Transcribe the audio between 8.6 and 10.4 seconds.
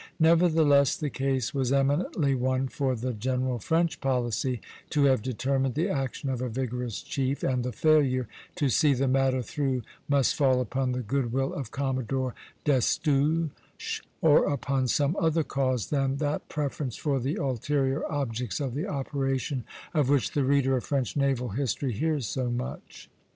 see the matter through must